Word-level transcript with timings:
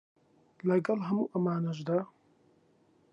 لەگەڵ 0.67 0.99
هەموو 1.07 1.31
ئەمانەشدا 1.33 1.97